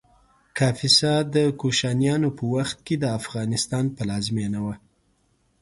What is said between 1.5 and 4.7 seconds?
کوشانیانو په وخت کې د افغانستان پلازمېنه